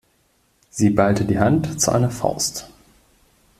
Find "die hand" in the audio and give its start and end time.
1.25-1.79